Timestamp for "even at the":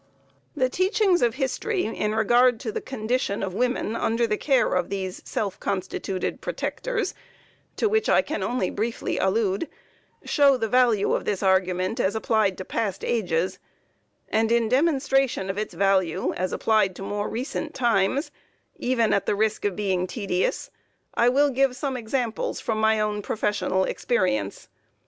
18.79-19.35